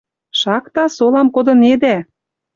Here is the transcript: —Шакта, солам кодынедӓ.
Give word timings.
—Шакта, 0.39 0.83
солам 0.97 1.27
кодынедӓ. 1.35 1.95